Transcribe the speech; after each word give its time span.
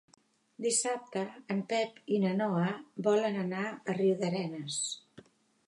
Dissabte 0.65 1.21
en 1.55 1.59
Pep 1.73 1.99
i 2.17 2.17
na 2.25 2.31
Noa 2.39 2.71
volen 3.09 3.39
anar 3.45 3.69
a 3.69 3.99
Riudarenes. 4.01 4.83